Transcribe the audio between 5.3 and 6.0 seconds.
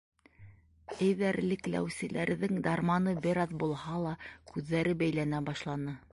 башланы.